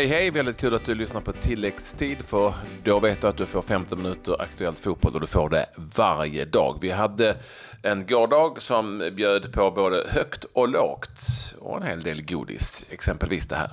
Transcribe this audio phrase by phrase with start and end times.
[0.00, 2.52] Hej hej, väldigt kul att du lyssnar på tilläggstid för
[2.84, 6.44] då vet du att du får 15 minuter aktuellt fotboll och du får det varje
[6.44, 6.78] dag.
[6.80, 7.36] Vi hade
[7.82, 11.20] en gårdag som bjöd på både högt och lågt
[11.58, 13.70] och en hel del godis, exempelvis det här.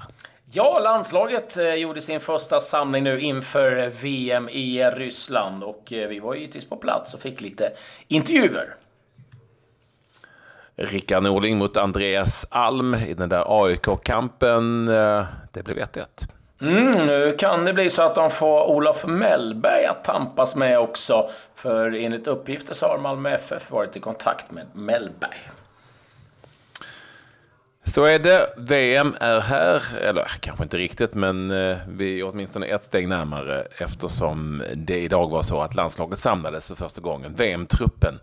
[0.51, 6.19] Ja, landslaget eh, gjorde sin första samling nu inför VM i Ryssland och eh, vi
[6.19, 7.71] var givetvis på plats och fick lite
[8.07, 8.75] intervjuer.
[10.77, 14.85] Rickard Norling mot Andreas Alm i den där AIK-kampen.
[15.51, 16.05] Det blev 1-1.
[16.61, 21.29] Mm, nu kan det bli så att de får Olof Mellberg att tampas med också.
[21.55, 25.49] För enligt uppgifter så har Malmö FF varit i kontakt med Mellberg.
[27.83, 28.49] Så är det.
[28.57, 33.67] VM är här, eller kanske inte riktigt, men eh, vi är åtminstone ett steg närmare
[33.77, 37.35] eftersom det idag var så att landslaget samlades för första gången.
[37.35, 38.19] VM-truppen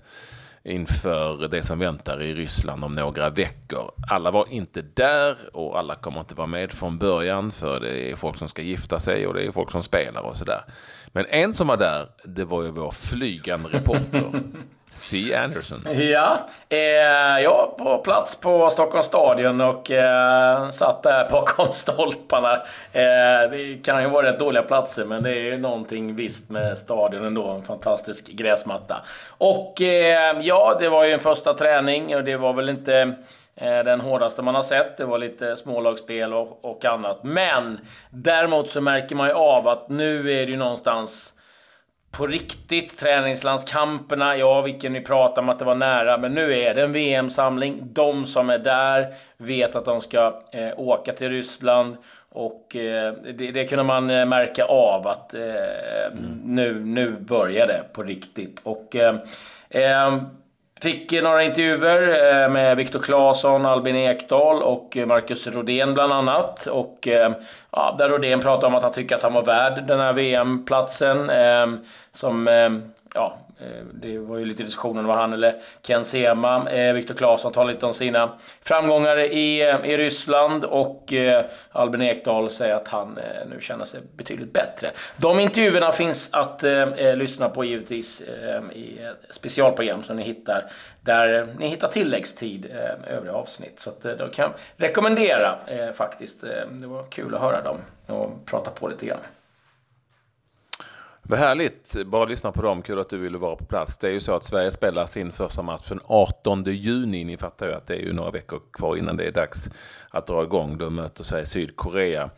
[0.64, 3.90] inför det som väntar i Ryssland om några veckor.
[4.09, 8.16] Alla var inte där och alla kommer inte vara med från början för det är
[8.16, 10.60] folk som ska gifta sig och det är folk som spelar och sådär.
[11.12, 14.43] Men en som var där, det var ju vår flygande reporter.
[14.95, 15.34] C.
[15.34, 15.87] Anderson.
[16.10, 16.78] Ja, eh,
[17.42, 22.52] jag på plats på Stockholms stadion och eh, satt där bakom stolparna.
[22.92, 26.78] Eh, det kan ju vara rätt dåliga platser, men det är ju någonting visst med
[26.78, 27.48] stadion ändå.
[27.48, 28.96] En fantastisk gräsmatta.
[29.28, 33.15] Och eh, ja, det var ju en första träning och det var väl inte
[33.56, 34.96] eh, den hårdaste man har sett.
[34.96, 37.18] Det var lite smålagsspel och, och annat.
[37.22, 41.34] Men däremot så märker man ju av att nu är det ju någonstans
[42.18, 42.98] på riktigt.
[42.98, 46.93] Träningslandskamperna, ja, vilken ni pratar om att det var nära, men nu är det en
[46.93, 47.80] VM-samling.
[47.82, 49.06] De som är där
[49.37, 51.96] vet att de ska eh, åka till Ryssland
[52.29, 56.40] och eh, det, det kunde man eh, märka av att eh, mm.
[56.45, 58.60] nu, nu börjar det på riktigt.
[58.62, 59.16] Och eh,
[59.71, 60.23] eh,
[60.85, 66.66] Fick några intervjuer eh, med Viktor Claesson, Albin Ekdal och eh, Marcus Rodén bland annat.
[66.66, 67.32] Och eh,
[67.71, 71.31] ja, där Rodén pratade om att han tycker att han var värd den här VM-platsen.
[72.12, 72.47] Som
[73.15, 76.70] ja, Eh, det var ju lite diskussioner om han eller Ken Sema.
[76.70, 81.12] Eh, Viktor Claesson talar lite om sina framgångar i, eh, i Ryssland och
[81.72, 83.19] Albin Ekdal säger att han
[83.50, 84.91] nu känner sig betydligt bättre.
[85.16, 88.98] De intervjuerna finns att eh, lyssna på givetvis eh, i
[89.31, 90.65] specialprogram som ni hittar
[91.00, 93.81] där ni hittar tilläggstid eh, övriga avsnitt.
[93.81, 94.53] Så att, eh, då kan jag
[94.88, 96.41] rekommendera eh, faktiskt.
[96.71, 99.19] det var kul att höra dem och prata på lite grann.
[101.27, 103.99] Vad härligt, bara lyssna på dem, kul att du ville vara på plats.
[103.99, 107.25] Det är ju så att Sverige spelar sin första match den 18 juni.
[107.25, 109.71] Ni fattar ju att det är ju några veckor kvar innan det är dags
[110.11, 110.79] att dra igång.
[110.79, 112.31] Då möter Sverige Sydkorea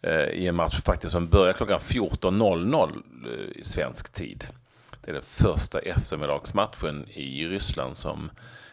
[0.00, 4.46] eh, i en match faktiskt som börjar klockan 14.00 eh, i svensk tid.
[5.00, 8.30] Det är den första eftermiddagsmatchen i Ryssland som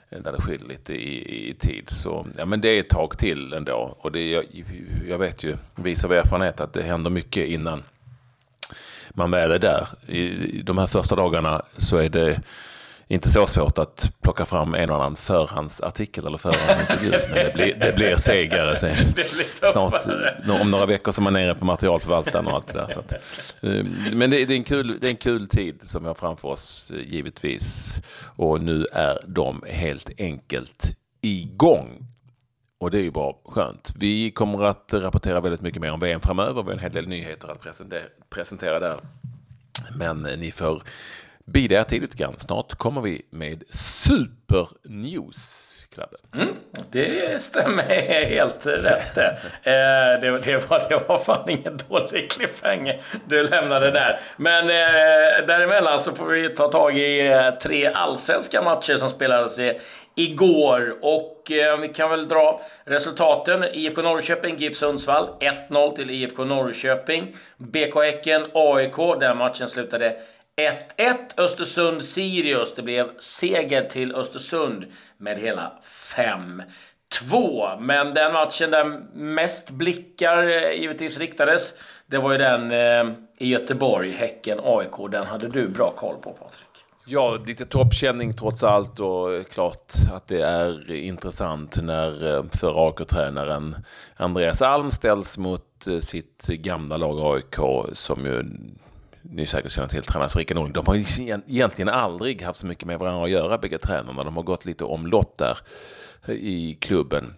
[0.09, 1.89] eh, där det skiljer lite i, i, tid.
[1.89, 3.97] Så ja, men det är ett tag till ändå.
[3.99, 4.45] Och det, jag,
[5.07, 7.83] jag vet ju, visar av erfarenhet, att det händer mycket innan
[9.13, 9.87] man väl är där.
[10.07, 12.41] I de här första dagarna så är det
[13.11, 17.11] inte så svårt att plocka fram en och annan förhandsartikel eller förhandsintervju.
[17.33, 18.95] men det blir, det blir segare sen.
[19.71, 19.93] Snart,
[20.61, 22.87] om några veckor så är man nere på materialförvaltaren och allt det där.
[22.87, 23.13] Så att,
[23.61, 26.15] eh, men det, det, är en kul, det är en kul tid som vi har
[26.15, 27.95] framför oss givetvis.
[28.35, 32.08] Och nu är de helt enkelt igång.
[32.79, 33.93] Och det är ju bara skönt.
[33.95, 36.63] Vi kommer att rapportera väldigt mycket mer om VM framöver.
[36.63, 37.61] Vi har en hel del nyheter att
[38.29, 38.99] presentera, där.
[39.97, 40.83] Men eh, ni får
[41.45, 42.33] bida er till lite grann.
[42.37, 45.78] Snart kommer vi med supernews.
[46.35, 46.55] Mm,
[46.91, 47.83] det stämmer
[48.25, 49.17] helt rätt.
[49.17, 49.31] Eh,
[49.63, 54.19] det, det, var, det var fan ingen dålig cliffhanger du lämnade där.
[54.37, 59.59] Men eh, däremellan så får vi ta tag i eh, tre allsvenska matcher som spelades
[59.59, 59.79] i
[60.19, 60.97] igår.
[61.01, 63.63] Och eh, vi kan väl dra resultaten.
[63.63, 65.29] IFK Norrköping, GIF Sundsvall
[65.69, 67.35] 1-0 till IFK Norrköping.
[67.57, 69.19] BK Häcken, AIK.
[69.19, 70.15] Den matchen slutade
[70.59, 71.15] 1-1.
[71.37, 72.73] Östersund-Sirius.
[72.75, 74.85] Det blev seger till Östersund
[75.17, 75.71] med hela
[77.11, 77.79] 5-2.
[77.79, 81.73] Men den matchen där mest blickar eh, givetvis riktades,
[82.07, 85.11] det var ju den eh, i Göteborg, Häcken-AIK.
[85.11, 86.65] Den hade du bra koll på, Patrik.
[87.05, 92.87] Ja, lite toppkänning trots allt och eh, klart att det är intressant när eh, för
[92.87, 93.75] AIK-tränaren
[94.15, 95.65] Andreas Alm ställs mot
[96.01, 97.55] sitt gamla lag AIK
[97.93, 98.43] som ju
[99.21, 100.73] ni säkert känner till, tränare Rickard Norling.
[100.73, 101.05] De har ju
[101.47, 104.23] egentligen aldrig haft så mycket med varandra att göra, bägge tränarna.
[104.23, 105.57] De har gått lite omlott där
[106.27, 107.33] eh, i klubben.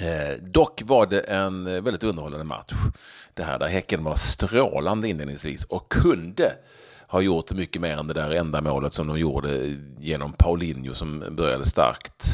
[0.00, 2.72] Eh, dock var det en eh, väldigt underhållande match.
[3.34, 6.52] Det här där Häcken var strålande inledningsvis och kunde
[7.08, 10.94] ha gjort mycket mer än det där enda målet som de gjorde eh, genom Paulinho
[10.94, 12.26] som började starkt.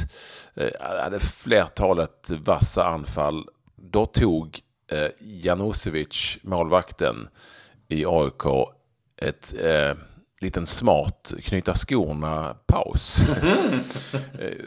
[0.54, 0.70] Eh,
[1.02, 3.48] hade flertalet vassa anfall.
[3.76, 4.60] Då tog
[4.92, 7.28] eh, Janosevic, målvakten
[7.92, 8.68] i AIK,
[9.16, 9.94] ett eh,
[10.40, 13.20] liten smart knyta skorna-paus.
[13.42, 13.80] Mm.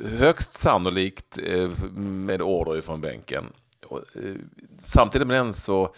[0.18, 3.46] Högst sannolikt eh, med order ifrån bänken.
[3.88, 4.36] Och, eh,
[4.82, 5.94] samtidigt med den så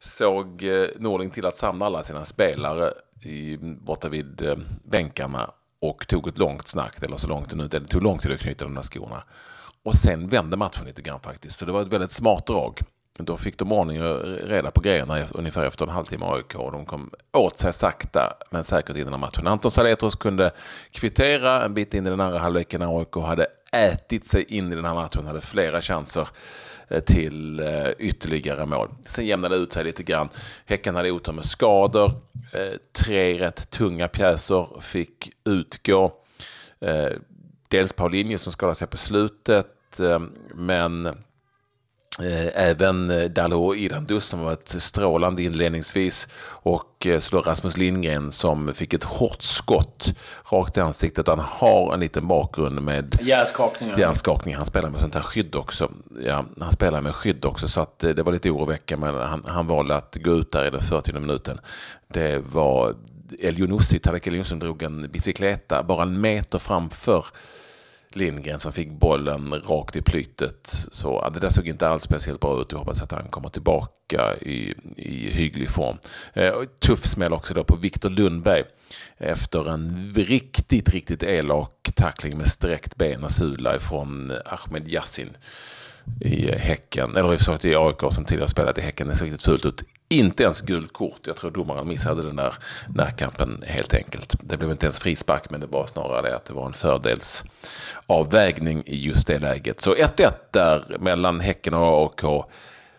[0.00, 2.92] såg eh, Norling till att samla alla sina spelare
[3.22, 5.50] i, borta vid eh, bänkarna
[5.80, 8.40] och tog ett långt snack, eller så långt det nu det tog lång tid att
[8.40, 9.22] knyta de där skorna.
[9.82, 12.80] Och sen vände matchen lite grann faktiskt, så det var ett väldigt smart drag.
[13.18, 16.54] Då fick de ordning och reda på grejerna ungefär efter en halvtimme AIK.
[16.54, 19.46] Och de kom åt sig sakta men säkert innan matchen.
[19.46, 20.50] Anton Saletros kunde
[20.90, 24.76] kvittera en bit in i den andra halvleken när AIK hade ätit sig in i
[24.76, 25.26] den här matchen.
[25.26, 26.28] Hade flera chanser
[26.88, 28.88] eh, till eh, ytterligare mål.
[29.06, 30.28] Sen jämnade det ut sig lite grann.
[30.66, 32.12] Häcken hade otur med skador.
[32.52, 36.12] Eh, tre rätt tunga pjäser fick utgå.
[37.68, 40.00] Dels Paulinho som skadade sig på slutet.
[40.54, 41.24] Men
[42.54, 48.32] även eh, Dalo Irandus som var ett strålande inledningsvis och eh, så då Rasmus Lindgren
[48.32, 50.14] som fick ett hårt skott
[50.52, 51.28] rakt i ansiktet.
[51.28, 53.16] Han har en liten bakgrund med
[53.98, 54.54] hjärnskakning.
[54.54, 55.90] Han spelar med sånt här skydd också.
[56.24, 59.66] Ja, han spelar med skydd också så att det var lite oroväckande men han, han
[59.66, 61.58] valde att gå ut där i den 40 minuten.
[62.08, 62.94] Det var
[63.38, 67.24] El Younousi, Tarek El Younousi drog en bicykleta bara en meter framför
[68.12, 70.86] Lindgren som fick bollen rakt i plytet.
[70.92, 72.72] Så det där såg inte alls speciellt bra ut.
[72.72, 75.96] Jag hoppas att han kommer tillbaka i, i hygglig form.
[76.32, 78.64] Eh, tuff smäll också då på Viktor Lundberg
[79.16, 85.36] efter en riktigt, riktigt elak tackling med sträckt ben och sula ifrån Ahmed Yassin
[86.20, 89.08] i Häcken, eller i AIK som tidigare spelat i Häcken.
[89.08, 91.20] Det såg riktigt fult ut inte ens gult kort.
[91.22, 92.54] Jag tror domaren missade den där
[92.94, 94.34] närkampen helt enkelt.
[94.40, 98.82] Det blev inte ens frispark, men det var snarare det att det var en fördelsavvägning
[98.86, 99.80] i just det läget.
[99.80, 102.24] Så 1-1 där mellan Häcken och AIK.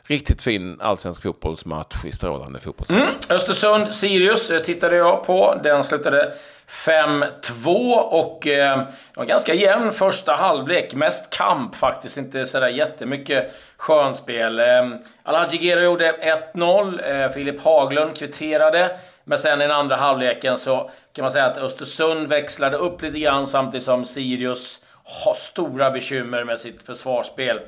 [0.04, 3.02] Riktigt fin allsvensk fotbollsmatch i strålande fotbollsmatch.
[3.02, 3.14] Mm.
[3.30, 5.60] Östersund-Sirius eh, tittade jag på.
[5.64, 6.34] Den slutade
[6.70, 8.86] 5-2 och eh, det
[9.16, 10.94] var ganska jämn första halvlek.
[10.94, 14.60] Mest kamp faktiskt, inte sådär jättemycket skönspel.
[14.60, 14.90] Eh,
[15.24, 16.12] Alhaji Gero gjorde
[16.54, 17.24] 1-0.
[17.24, 19.00] Eh, Filip Haglund kvitterade.
[19.24, 23.20] Men sen i den andra halvleken så kan man säga att Östersund växlade upp lite
[23.20, 27.60] grann samtidigt som Sirius har stora bekymmer med sitt försvarsspel.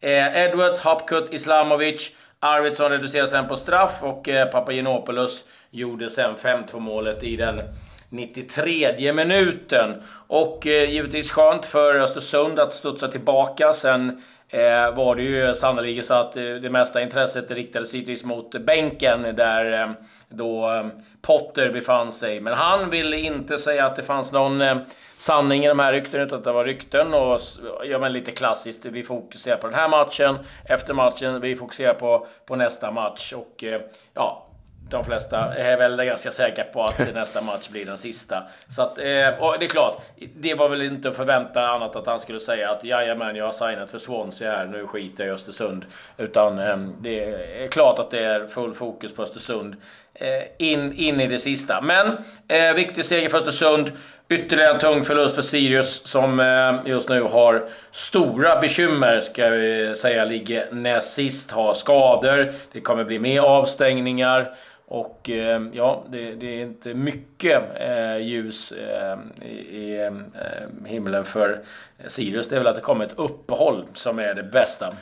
[0.00, 2.10] Eh, Edwards, Hopkut, Islamovic,
[2.40, 7.60] Arvidsson reducerade sen på straff och eh, Papagenopoulos gjorde sen 5-2 målet i den
[8.08, 10.02] 93 minuten.
[10.26, 13.72] Och eh, givetvis skönt för Östersund att studsa tillbaka.
[13.72, 18.50] Sen eh, var det ju sannolikt så att eh, det mesta intresset riktades givetvis mot
[18.50, 19.90] bänken där eh,
[20.28, 20.86] då eh,
[21.22, 22.40] Potter befann sig.
[22.40, 24.76] Men han ville inte säga att det fanns någon eh,
[25.16, 27.14] sanning i de här ryktena, utan att det var rykten.
[27.14, 27.40] Och
[27.84, 32.26] ja, men lite klassiskt, vi fokuserar på den här matchen, efter matchen, vi fokuserar på,
[32.46, 33.32] på nästa match.
[33.32, 33.80] Och eh,
[34.14, 34.43] ja,
[34.90, 38.42] de flesta är väl ganska säkra på att nästa match blir den sista.
[38.68, 40.02] Så att, eh, och det är klart,
[40.36, 43.52] det var väl inte att förvänta annat att han skulle säga att jajamän, jag har
[43.52, 45.84] signat för Swansea här, nu skiter jag i Östersund.
[46.16, 47.24] Utan eh, det
[47.64, 49.76] är klart att det är full fokus på Östersund
[50.14, 51.80] eh, in, in i det sista.
[51.80, 53.92] Men eh, viktig seger för Östersund.
[54.28, 59.94] Ytterligare en tung förlust för Sirius som eh, just nu har stora bekymmer, ska vi
[59.96, 64.54] säga, ligger näst sist, har skador, det kommer bli mer avstängningar.
[64.86, 71.62] Och eh, ja, det, det, är inte mycket eh, ljus eh, i eh, himlen för
[72.06, 72.48] Sirius.
[72.48, 74.94] Det är väl att det kommer ett uppehåll som är det bästa.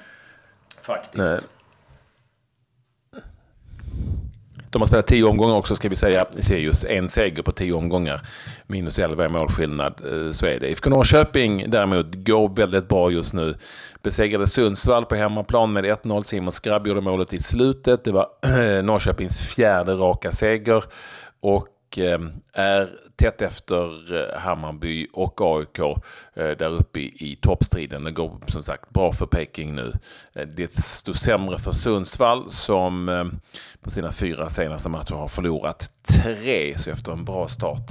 [0.81, 1.17] Faktiskt.
[1.17, 1.39] Nej.
[4.73, 6.27] De har spelat tio omgångar också ska vi säga.
[6.39, 8.21] Sirius en seger på tio omgångar.
[8.67, 10.01] Minus 11 målskillnad.
[10.05, 10.69] Eh, så är det.
[10.69, 13.55] IFK Norrköping däremot går väldigt bra just nu.
[14.03, 16.23] Besegrade Sundsvall på hemmaplan med 1-0.
[16.23, 18.05] Simon Skrabb gjorde målet i slutet.
[18.05, 20.85] Det var eh, Norrköpings fjärde raka seger.
[21.41, 22.21] Och Eh,
[22.53, 25.95] är tätt efter eh, Hammarby och AIK eh,
[26.35, 28.05] där uppe i, toppstriden.
[28.05, 29.93] Det går som sagt bra för Peking nu.
[30.47, 33.31] Det står sämre för Sundsvall som
[33.81, 36.79] på sina fyra senaste matcher har förlorat tre.
[36.79, 37.91] Så efter en bra start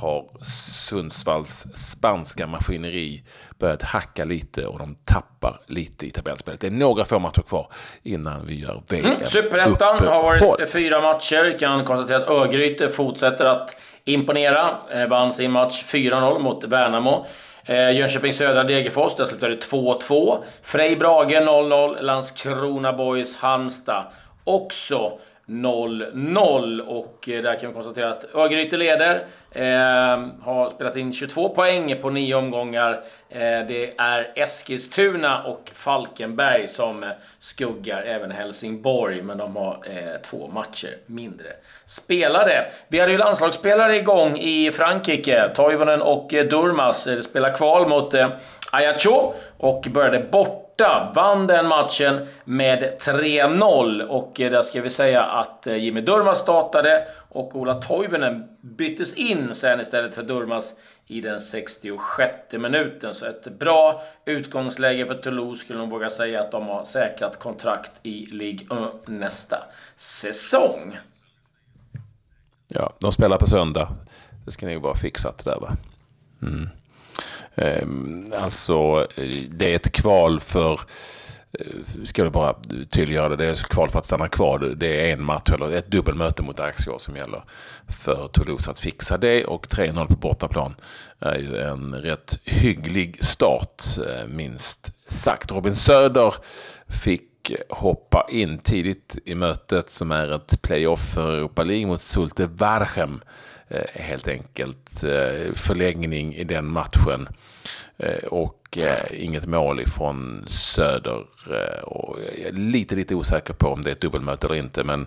[0.00, 0.44] har
[0.88, 3.22] Sundsvalls spanska maskineri
[3.58, 6.60] börjat hacka lite och de tappar lite i tabellspelet.
[6.60, 7.66] Det är några få matcher kvar
[8.02, 9.04] innan vi gör VM.
[9.04, 11.44] Mm, Superettan har varit fyra matcher.
[11.44, 14.78] Vi kan konstatera att Örgryte fortsätter att imponera.
[14.94, 17.26] Eh, vann sin match 4-0 mot Värnamo.
[17.64, 20.38] Eh, Jönköping Södra Degerfors, där slutade 2-2.
[20.62, 22.02] Frej Brage 0-0.
[22.02, 24.04] Landskrona Boys Halmstad
[24.44, 25.18] också
[25.52, 29.24] 0-0 och eh, där kan vi konstatera att Örgryte leder.
[29.50, 32.92] Eh, har spelat in 22 poäng på nio omgångar.
[33.28, 37.08] Eh, det är Eskilstuna och Falkenberg som eh,
[37.40, 41.48] skuggar även Helsingborg, men de har eh, två matcher mindre
[41.86, 42.66] spelade.
[42.88, 45.50] Vi hade ju landslagsspelare igång i Frankrike.
[45.54, 48.28] Toivonen och eh, Durmas spelar kval mot eh,
[48.72, 51.12] Ajaccio och började bort borta.
[51.14, 56.38] Vann den matchen med 3-0 och eh, där ska vi säga att eh, Jimmy Durmas
[56.38, 60.74] startade och Ola Toivonen byttes in sen istället för Durmas
[61.06, 63.14] i den 66 minuten.
[63.14, 67.92] Så ett bra utgångsläge för Toulouse skulle de våga säga att de har säkrat kontrakt
[68.02, 68.66] i Ligue
[69.04, 69.56] 1 nästa
[69.96, 70.98] säsong.
[72.68, 73.88] Ja, de spelar på söndag.
[74.44, 75.72] Det ska ni vara fixat där va?
[76.42, 76.68] Mm.
[77.54, 79.06] Ehm, alltså,
[79.48, 80.80] det är ett kval för
[81.58, 82.56] eh, ska jag bara
[82.90, 84.58] tydliggöra det, det är kval för att stanna kvar.
[84.58, 87.42] Det är en match eller ett dubbelmöte mot Axio som gäller
[87.88, 90.74] för Toulouse att fixa det och 3-0 på bortaplan
[91.18, 95.52] är ju en rätt hygglig start eh, minst sagt.
[95.52, 96.34] Robin Söder
[96.88, 102.46] fick hoppa in tidigt i mötet som är ett playoff för Europa League mot Sulte
[102.46, 103.20] Varhem.
[103.72, 107.28] Eh, helt enkelt eh, förlängning i den matchen.
[107.98, 108.78] Eh, och
[109.10, 111.24] inget mål ifrån Söder.
[111.82, 114.84] Och jag är lite, lite osäker på om det är ett dubbelmöte eller inte.
[114.84, 115.06] Men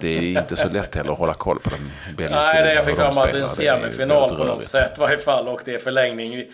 [0.00, 2.96] det är inte så lätt heller att hålla koll på den belgiska Nej, det fick
[2.96, 5.48] fram att det är en semifinal på något sätt i varje fall.
[5.48, 6.44] Och det är förlängning.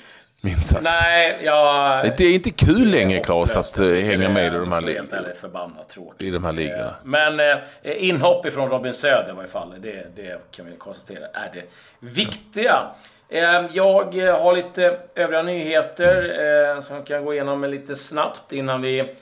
[0.43, 0.85] Minst sagt.
[0.85, 2.05] Nej, jag...
[2.17, 5.09] Det är inte kul längre Claes att uh, hänga med i de här ligorna.
[5.41, 6.23] förbannat tråkigt.
[6.23, 6.95] I de här ligorna.
[7.03, 11.51] Men uh, inhopp ifrån Robin Söder i varje fall, det, det kan vi konstatera är
[11.55, 11.63] det
[11.99, 12.87] viktiga.
[13.33, 13.41] Uh,
[13.73, 19.15] jag har lite övriga nyheter som jag kan gå igenom lite snabbt innan vi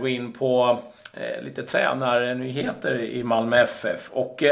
[0.00, 0.78] går in på
[1.42, 4.10] lite tränarnyheter i Malmö FF.
[4.12, 4.42] Och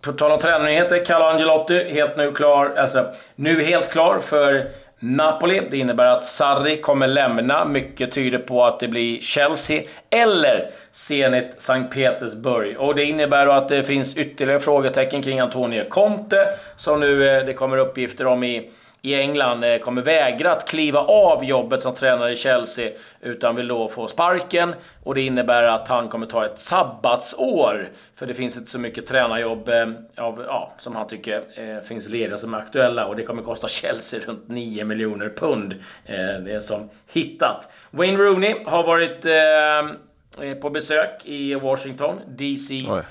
[0.00, 4.66] på tal om tränarnyheter, Carlo Angelotti helt nu klar, alltså nu helt klar för
[4.98, 5.62] Napoli.
[5.70, 7.64] Det innebär att Sarri kommer lämna.
[7.64, 12.76] Mycket tyder på att det blir Chelsea eller Zenit Sankt Petersburg.
[12.78, 17.52] Och det innebär att det finns ytterligare frågetecken kring Antonio Conte, som nu eh, det
[17.52, 18.70] kommer uppgifter om i
[19.06, 23.68] i England eh, kommer vägra att kliva av jobbet som tränare i Chelsea utan vill
[23.68, 24.74] då få sparken.
[25.04, 27.88] Och det innebär att han kommer ta ett sabbatsår.
[28.16, 32.08] För det finns inte så mycket tränarjobb eh, av, ja, som han tycker eh, finns
[32.08, 33.06] lediga som är aktuella.
[33.06, 35.72] Och det kommer kosta Chelsea runt 9 miljoner pund.
[36.04, 37.68] Eh, det är som hittat.
[37.90, 43.02] Wayne Rooney har varit eh, på besök i Washington, DC Oj.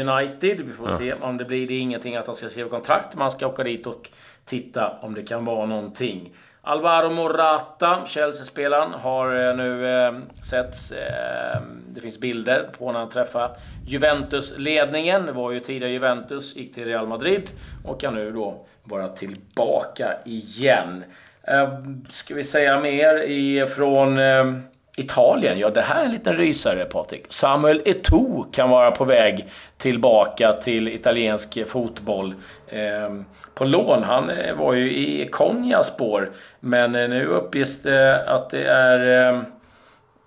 [0.00, 0.60] United.
[0.60, 0.98] Vi får ja.
[0.98, 1.68] se om det blir.
[1.68, 3.14] Det är ingenting att han ska skriva kontrakt.
[3.14, 4.10] Man ska åka dit och
[4.44, 6.32] titta om det kan vara någonting.
[6.66, 10.92] Alvaro Morata, Chelsea-spelaren, har eh, nu eh, setts.
[10.92, 13.54] Eh, det finns bilder på när han träffade
[13.86, 15.26] Juventus-ledningen.
[15.26, 17.50] Det var ju tidigare Juventus, gick till Real Madrid
[17.84, 21.04] och kan nu då vara tillbaka igen.
[21.42, 21.78] Eh,
[22.10, 24.52] ska vi säga mer ifrån eh,
[24.96, 27.24] Italien, ja det här är en liten rysare Patrik.
[27.28, 32.34] Samuel Eto'o kan vara på väg tillbaka till italiensk fotboll.
[32.68, 33.10] Eh,
[33.54, 34.02] på lån.
[34.02, 36.32] Han eh, var ju i Konjas spår.
[36.60, 39.28] Men eh, nu uppges det att det är...
[39.28, 39.44] Ehm,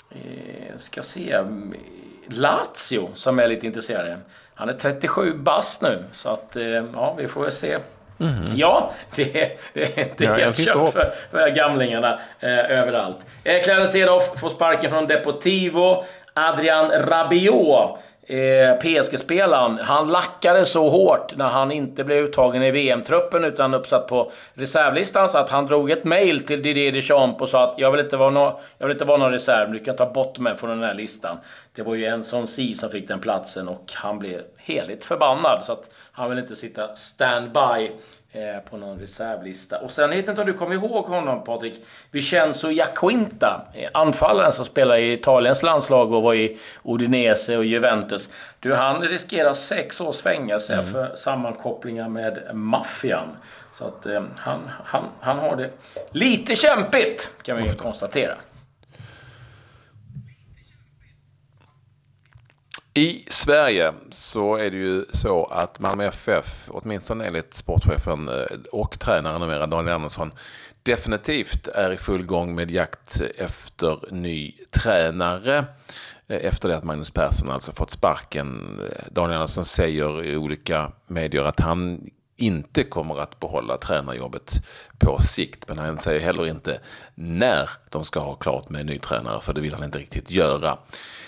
[0.09, 1.37] eh, ska se.
[2.27, 4.17] Lazio som är lite intresserade.
[4.53, 6.03] Han är 37 bast nu.
[6.11, 7.77] Så att, eh, ja, vi får väl se.
[8.19, 8.43] Mm.
[8.55, 13.17] Ja, det, det, är helt kört för, för gamlingarna eh, överallt.
[13.43, 16.03] Eh, Clarence Seedorf får sparken från Deportivo.
[16.33, 23.43] Adrian Rabiot eh, PSG-spelaren, han lackade så hårt när han inte blev uttagen i VM-truppen
[23.43, 27.63] utan uppsatt på reservlistan så att han drog ett mail till Didier Deschamps och sa
[27.63, 30.13] att jag vill inte vara, no jag vill inte vara någon reserv, du kan ta
[30.13, 31.37] bort mig från den här listan.
[31.75, 35.65] Det var ju en sån si som fick den platsen och han blev heligt förbannad
[35.65, 37.91] så att han vill inte sitta standby
[38.69, 39.77] på någon reservlista.
[39.77, 41.85] Och sen, jag vet inte om du kommer ihåg honom Patrik?
[42.11, 48.29] Vincenzo Jacquinta, eh, anfallaren som spelar i Italiens landslag och var i Udinese och Juventus.
[48.59, 50.85] Du, han riskerar sex års fängelse mm.
[50.85, 53.27] för sammankopplingar med maffian.
[53.73, 55.69] Så att eh, han, han, han har det
[56.11, 58.35] lite kämpigt, kan vi konstatera.
[62.97, 68.99] I Sverige så är det ju så att Malmö FF, åtminstone enligt sportchefen eh, och
[68.99, 70.31] tränaren numera Daniel Andersson,
[70.83, 75.65] definitivt är i full gång med jakt efter ny tränare.
[76.27, 78.79] Eh, efter det att Magnus Persson alltså fått sparken.
[78.79, 84.53] Eh, Daniel Andersson säger i olika medier att han inte kommer att behålla tränarjobbet
[84.97, 85.67] på sikt.
[85.67, 86.79] Men han säger heller inte
[87.15, 90.31] när de ska ha klart med en ny tränare, för det vill han inte riktigt
[90.31, 90.77] göra.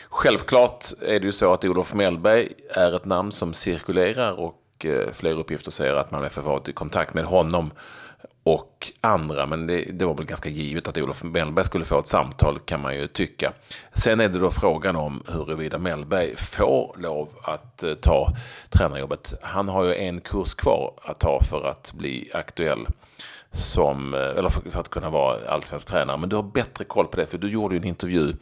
[0.09, 5.11] Självklart är det ju så att Olof Mellberg är ett namn som cirkulerar och eh,
[5.11, 7.71] fler uppgifter säger att man är varit i kontakt med honom
[8.53, 9.45] och andra.
[9.45, 12.81] Men det, det, var väl ganska givet att Olof Mellberg skulle få ett samtal kan
[12.81, 13.53] man ju tycka.
[13.93, 18.33] Sen är det då frågan om huruvida Mellberg får lov att eh, ta
[18.69, 19.33] tränarjobbet.
[19.41, 22.87] Han har ju en kurs kvar att ta för att bli aktuell
[23.51, 26.17] som, eh, eller för, att kunna vara allsvensk tränare.
[26.17, 28.33] Men du har bättre koll på det, för du gjorde ju en intervju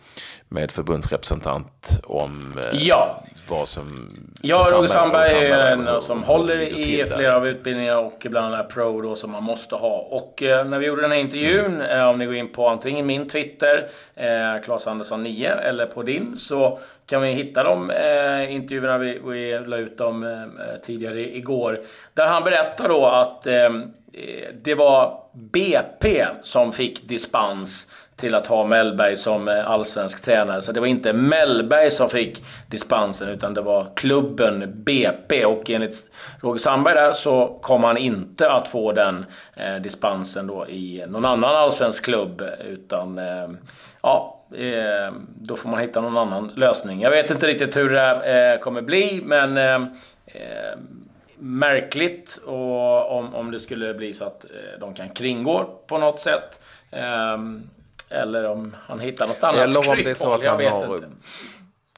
[0.49, 4.09] med förbundsrepresentant om eh, ja vad som...
[4.41, 9.01] Ja, Roger Sandberg är en som håller i flera av utbildningarna och ibland är pro
[9.01, 9.97] då som man måste ha.
[9.97, 11.99] Och eh, när vi gjorde den här intervjun, mm.
[11.99, 16.03] eh, om ni går in på antingen min Twitter, eh, Claes Andersson 9, eller på
[16.03, 21.35] din, så kan vi hitta de eh, intervjuerna vi, vi la ut dem eh, tidigare
[21.35, 21.79] igår.
[22.13, 23.69] Där han berättar då att eh,
[24.61, 30.61] det var BP som fick dispens till att ha Mellberg som eh, allsvensk tränare.
[30.61, 35.45] Så det var inte Mellberg som fick dispensen utan det var klubben BP.
[35.45, 40.67] Och enligt Roger Sandberg där så kommer han inte att få den eh, dispensen då
[40.67, 42.43] i någon annan allsvensk klubb.
[42.65, 43.49] Utan eh,
[44.01, 47.01] ja, eh, då får man hitta någon annan lösning.
[47.01, 49.87] Jag vet inte riktigt hur det eh, kommer bli men eh,
[50.25, 50.77] eh,
[51.39, 56.19] märkligt och om, om det skulle bli så att eh, de kan kringgå på något
[56.19, 56.61] sätt.
[56.91, 57.69] Ehm,
[58.09, 61.09] eller om han hittar något annat Eller om det är så att han har inte.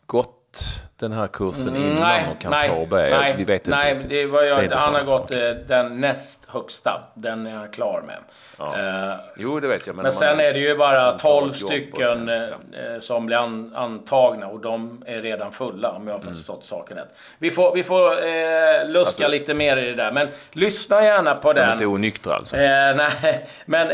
[0.06, 0.68] gått
[1.00, 3.20] den här kursen mm, innan nej, och kan nej, påbörja.
[3.20, 5.50] Nej, Vi vet inte nej, det var jag, det han har gått okay.
[5.50, 7.04] Eh, den näst högsta.
[7.14, 8.18] Den är han klar med.
[8.60, 8.66] Ja.
[8.66, 9.96] Uh, jo, det vet jag.
[9.96, 12.94] Men, men sen är det ju bara 12 stycken sen, ja.
[12.94, 16.36] Eh, som blir an, antagna och de är redan fulla om jag har mm.
[16.36, 16.64] förstått mm.
[16.64, 17.18] saken rätt.
[17.38, 20.12] Vi får, vi får eh, luska alltså, lite mer i det där.
[20.12, 21.64] Men lyssna gärna på den.
[21.64, 22.58] De är inte onyktra alltså?
[22.58, 23.88] Eh, nej, men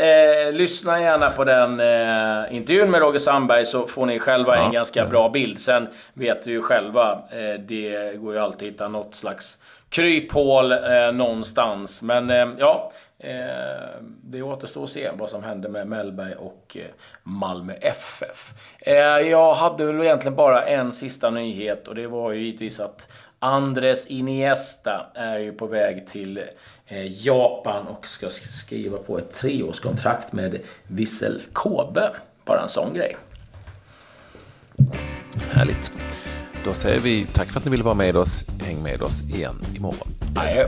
[0.56, 1.72] lyssna gärna på den
[2.50, 4.64] intervjun med Roger Sandberg så får ni själva ja.
[4.64, 5.60] en ganska bra bild.
[5.60, 7.22] Sen vet vi ju själva själva.
[7.30, 12.02] Eh, det går ju alltid att hitta något slags kryphål eh, någonstans.
[12.02, 16.76] Men eh, ja, eh, det återstår att se vad som händer med Mellberg och
[17.22, 18.54] Malmö FF.
[18.78, 18.94] Eh,
[19.28, 24.06] jag hade väl egentligen bara en sista nyhet och det var ju givetvis att Andres
[24.06, 26.42] Iniesta är ju på väg till
[26.86, 32.10] eh, Japan och ska skriva på ett treårskontrakt med Vissel Kobe.
[32.44, 33.16] Bara en sån grej.
[35.50, 35.92] Härligt.
[36.66, 38.44] Då säger vi tack för att ni ville vara med oss.
[38.60, 40.08] Häng med oss igen imorgon.
[40.36, 40.66] Adjö.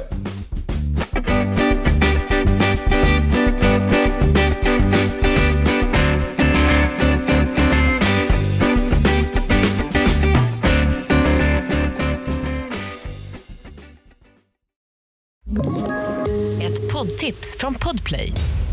[16.62, 18.32] Ett poddtips från Podplay.